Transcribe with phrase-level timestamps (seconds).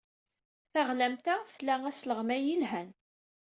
[0.71, 2.89] Taɣlamt-a tla asleɣmay yelhan.